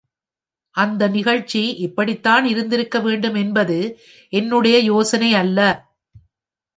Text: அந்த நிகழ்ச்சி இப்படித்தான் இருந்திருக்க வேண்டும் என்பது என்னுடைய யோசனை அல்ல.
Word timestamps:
அந்த 0.75 1.07
நிகழ்ச்சி 1.07 1.73
இப்படித்தான் 1.77 2.45
இருந்திருக்க 2.45 2.99
வேண்டும் 2.99 3.35
என்பது 3.35 3.77
என்னுடைய 4.33 4.79
யோசனை 4.79 5.33
அல்ல. 5.33 5.59